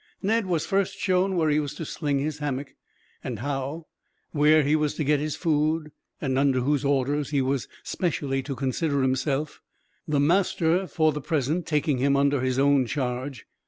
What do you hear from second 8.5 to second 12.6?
consider himself; the master, for the present, taking him under his